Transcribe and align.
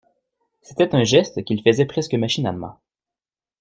C’était 0.63 0.95
un 0.95 1.03
geste 1.03 1.43
qu’il 1.45 1.61
faisait 1.61 1.85
presque 1.85 2.15
machinalement. 2.15 2.79